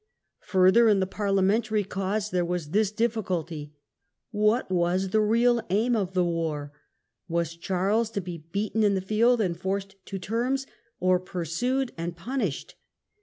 [0.47, 3.75] Further, in the Parliamentary cause there was this difficulty—
[4.31, 6.71] what was the real aim of the war?
[7.27, 10.65] Was Charles to be beaten in the field and forced to terms,
[10.99, 12.73] or pursued and punished?